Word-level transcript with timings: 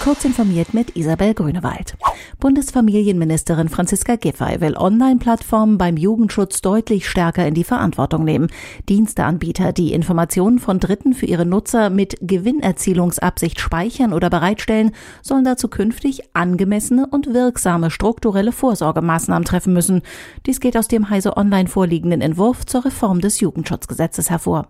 Kurz 0.00 0.24
informiert 0.24 0.74
mit 0.74 0.96
Isabel 0.96 1.34
Grünewald. 1.34 1.96
Bundesfamilienministerin 2.38 3.68
Franziska 3.68 4.14
Giffey 4.14 4.60
will 4.60 4.76
Online-Plattformen 4.76 5.76
beim 5.76 5.96
Jugendschutz 5.96 6.60
deutlich 6.60 7.08
stärker 7.08 7.46
in 7.46 7.54
die 7.54 7.64
Verantwortung 7.64 8.24
nehmen. 8.24 8.46
Diensteanbieter, 8.88 9.72
die 9.72 9.92
Informationen 9.92 10.60
von 10.60 10.78
Dritten 10.78 11.14
für 11.14 11.26
ihre 11.26 11.44
Nutzer 11.44 11.90
mit 11.90 12.16
Gewinnerzielungsabsicht 12.20 13.58
speichern 13.58 14.12
oder 14.12 14.30
bereitstellen, 14.30 14.92
sollen 15.20 15.44
dazu 15.44 15.66
künftig 15.66 16.22
angemessene 16.32 17.08
und 17.08 17.34
wirksame 17.34 17.90
strukturelle 17.90 18.52
Vorsorgemaßnahmen 18.52 19.44
treffen 19.44 19.72
müssen. 19.72 20.02
Dies 20.46 20.60
geht 20.60 20.76
aus 20.76 20.86
dem 20.86 21.10
Heise 21.10 21.36
Online 21.36 21.68
vorliegenden 21.68 22.20
Entwurf 22.20 22.64
zur 22.64 22.84
Reform 22.84 23.20
des 23.20 23.40
Jugendschutzgesetzes 23.40 24.30
hervor. 24.30 24.68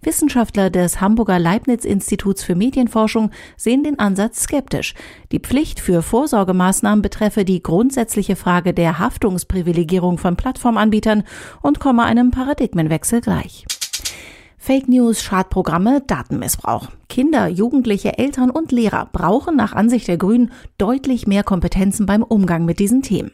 Wissenschaftler 0.00 0.70
des 0.70 1.02
Hamburger 1.02 1.38
Leibniz-Instituts 1.38 2.42
für 2.42 2.54
Medienforschung 2.54 3.30
sehen 3.58 3.84
den 3.84 3.98
Ansatz 3.98 4.44
skeptisch. 4.44 4.69
Die 5.32 5.40
Pflicht 5.40 5.80
für 5.80 6.02
Vorsorgemaßnahmen 6.02 7.02
betreffe 7.02 7.44
die 7.44 7.62
grundsätzliche 7.62 8.36
Frage 8.36 8.74
der 8.74 8.98
Haftungsprivilegierung 8.98 10.18
von 10.18 10.36
Plattformanbietern 10.36 11.24
und 11.62 11.80
komme 11.80 12.04
einem 12.04 12.30
Paradigmenwechsel 12.30 13.20
gleich. 13.20 13.64
Fake 14.62 14.88
News, 14.88 15.22
Schadprogramme, 15.22 16.02
Datenmissbrauch. 16.06 16.88
Kinder, 17.08 17.48
Jugendliche, 17.48 18.18
Eltern 18.18 18.50
und 18.50 18.70
Lehrer 18.70 19.08
brauchen 19.10 19.56
nach 19.56 19.72
Ansicht 19.72 20.06
der 20.06 20.16
Grünen 20.16 20.52
deutlich 20.78 21.26
mehr 21.26 21.42
Kompetenzen 21.42 22.06
beim 22.06 22.22
Umgang 22.22 22.64
mit 22.64 22.78
diesen 22.78 23.02
Themen. 23.02 23.32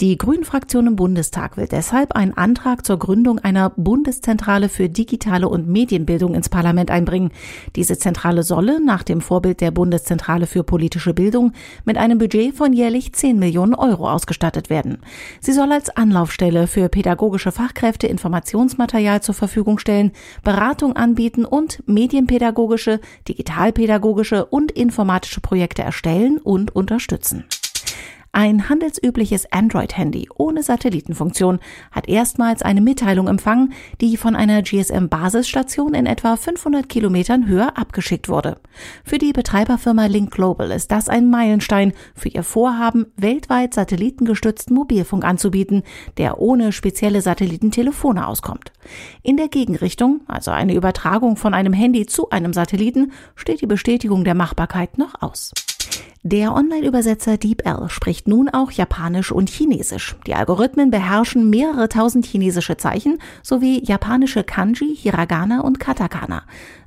Die 0.00 0.16
Grünen-Fraktion 0.16 0.86
im 0.86 0.94
Bundestag 0.94 1.56
will 1.56 1.66
deshalb 1.66 2.12
einen 2.12 2.34
Antrag 2.34 2.86
zur 2.86 3.00
Gründung 3.00 3.40
einer 3.40 3.70
Bundeszentrale 3.70 4.68
für 4.68 4.88
digitale 4.88 5.48
und 5.48 5.66
Medienbildung 5.66 6.34
ins 6.34 6.48
Parlament 6.48 6.92
einbringen. 6.92 7.32
Diese 7.74 7.98
Zentrale 7.98 8.44
solle 8.44 8.80
nach 8.80 9.02
dem 9.02 9.20
Vorbild 9.20 9.60
der 9.60 9.72
Bundeszentrale 9.72 10.46
für 10.46 10.62
politische 10.62 11.12
Bildung 11.12 11.52
mit 11.84 11.98
einem 11.98 12.18
Budget 12.18 12.54
von 12.54 12.72
jährlich 12.72 13.12
10 13.12 13.40
Millionen 13.40 13.74
Euro 13.74 14.08
ausgestattet 14.08 14.70
werden. 14.70 14.98
Sie 15.40 15.52
soll 15.52 15.72
als 15.72 15.90
Anlaufstelle 15.90 16.68
für 16.68 16.88
pädagogische 16.88 17.50
Fachkräfte 17.50 18.06
Informationsmaterial 18.06 19.20
zur 19.20 19.34
Verfügung 19.34 19.80
stellen, 19.80 20.12
Beratung 20.66 20.96
anbieten 20.96 21.44
und 21.44 21.80
medienpädagogische, 21.86 22.98
digitalpädagogische 23.28 24.46
und 24.46 24.72
informatische 24.72 25.40
Projekte 25.40 25.82
erstellen 25.82 26.38
und 26.38 26.74
unterstützen. 26.74 27.44
Ein 28.38 28.68
handelsübliches 28.68 29.50
Android-Handy 29.50 30.28
ohne 30.36 30.62
Satellitenfunktion 30.62 31.58
hat 31.90 32.06
erstmals 32.06 32.60
eine 32.60 32.82
Mitteilung 32.82 33.28
empfangen, 33.28 33.72
die 34.02 34.18
von 34.18 34.36
einer 34.36 34.60
GSM-Basisstation 34.60 35.94
in 35.94 36.04
etwa 36.04 36.36
500 36.36 36.86
Kilometern 36.86 37.46
Höhe 37.46 37.74
abgeschickt 37.78 38.28
wurde. 38.28 38.58
Für 39.04 39.16
die 39.16 39.32
Betreiberfirma 39.32 40.04
Link 40.04 40.32
Global 40.32 40.70
ist 40.70 40.92
das 40.92 41.08
ein 41.08 41.30
Meilenstein 41.30 41.94
für 42.14 42.28
ihr 42.28 42.42
Vorhaben, 42.42 43.06
weltweit 43.16 43.72
satellitengestützten 43.72 44.76
Mobilfunk 44.76 45.24
anzubieten, 45.24 45.82
der 46.18 46.38
ohne 46.38 46.72
spezielle 46.72 47.22
Satellitentelefone 47.22 48.26
auskommt. 48.26 48.70
In 49.22 49.38
der 49.38 49.48
Gegenrichtung, 49.48 50.20
also 50.26 50.50
eine 50.50 50.74
Übertragung 50.74 51.38
von 51.38 51.54
einem 51.54 51.72
Handy 51.72 52.04
zu 52.04 52.28
einem 52.28 52.52
Satelliten, 52.52 53.12
steht 53.34 53.62
die 53.62 53.66
Bestätigung 53.66 54.24
der 54.24 54.34
Machbarkeit 54.34 54.98
noch 54.98 55.22
aus. 55.22 55.54
Der 56.22 56.54
Online-Übersetzer 56.54 57.36
DeepL 57.36 57.88
spricht 57.88 58.26
nun 58.26 58.48
auch 58.48 58.72
Japanisch 58.72 59.30
und 59.30 59.48
Chinesisch. 59.48 60.16
Die 60.26 60.34
Algorithmen 60.34 60.90
beherrschen 60.90 61.50
mehrere 61.50 61.88
tausend 61.88 62.26
chinesische 62.26 62.76
Zeichen 62.76 63.18
sowie 63.44 63.80
japanische 63.84 64.42
Kanji, 64.42 64.96
Hiragana 64.96 65.60
und 65.60 65.78
Katakana. 65.78 66.42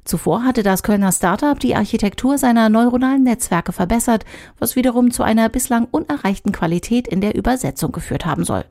Zuvor 0.09 0.44
hatte 0.44 0.64
das 0.64 0.81
Kölner 0.81 1.11
Startup 1.11 1.59
die 1.59 1.75
Architektur 1.75 2.39
seiner 2.39 2.67
neuronalen 2.67 3.22
Netzwerke 3.22 3.72
verbessert, 3.72 4.25
was 4.58 4.75
wiederum 4.75 5.11
zu 5.11 5.22
einer 5.22 5.50
bislang 5.50 5.88
unerreichten 5.91 6.52
Qualität 6.52 7.08
in 7.08 7.22
der 7.22 7.36
Übersetzung 7.36 7.91
geführt 7.91 8.25
haben 8.25 8.44
soll. 8.44 8.66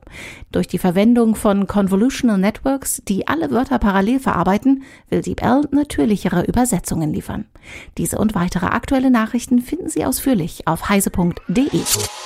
Durch 0.51 0.67
die 0.67 0.79
Verwendung 0.79 1.35
von 1.35 1.65
Convolutional 1.65 2.37
Networks, 2.37 3.01
die 3.07 3.27
alle 3.29 3.51
Wörter 3.51 3.79
parallel 3.79 4.19
verarbeiten, 4.19 4.83
will 5.09 5.21
DeepL 5.21 5.69
natürlichere 5.71 6.43
Übersetzungen 6.43 7.13
liefern. 7.13 7.45
Diese 7.97 8.17
und 8.17 8.35
weitere 8.35 8.65
aktuelle 8.65 9.09
Nachrichten 9.09 9.61
finden 9.61 9.87
Sie 9.87 10.05
ausführlich 10.19 10.67
auf 10.67 10.89
heise.de. 10.89 12.18